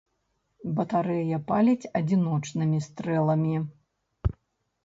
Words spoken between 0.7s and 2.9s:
Батарэя паліць адзіночнымі